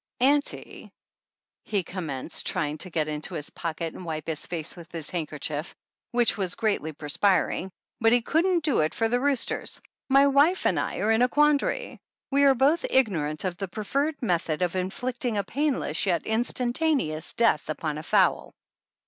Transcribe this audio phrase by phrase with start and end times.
[0.19, 0.91] "Auntie,"
[1.63, 5.39] he commenced, trying to get into his pocket and wipe his face with his handker
[5.39, 5.75] chief,
[6.09, 9.79] which was greatly perspiring, but he couldn't do it for the roosters,
[10.09, 11.99] "my wife and I are in a quandary.
[12.31, 17.69] We are both ignorant of the preferred method of inflicting a painless yet instantaneous death
[17.69, 18.55] upon a fowl."